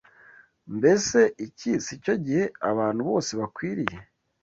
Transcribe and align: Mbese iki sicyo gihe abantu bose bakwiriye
Mbese 0.77 1.19
iki 1.45 1.71
sicyo 1.85 2.13
gihe 2.25 2.43
abantu 2.69 3.01
bose 3.09 3.31
bakwiriye 3.39 3.97